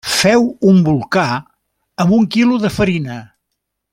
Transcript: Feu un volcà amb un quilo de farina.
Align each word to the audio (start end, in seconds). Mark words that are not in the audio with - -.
Feu 0.11 0.45
un 0.71 0.79
volcà 0.87 1.25
amb 2.05 2.17
un 2.19 2.27
quilo 2.37 2.59
de 2.65 2.75
farina. 2.79 3.23